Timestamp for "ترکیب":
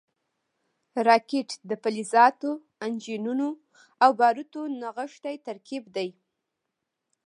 5.47-5.83